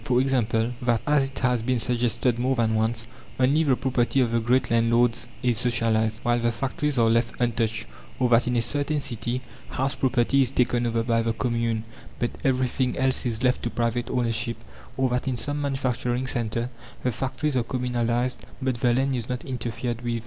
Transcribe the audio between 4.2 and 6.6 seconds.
the great landlords is socialized, whilst the